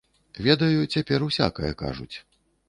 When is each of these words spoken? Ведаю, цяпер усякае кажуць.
Ведаю, 0.45 0.79
цяпер 0.95 1.27
усякае 1.29 1.71
кажуць. 1.83 2.11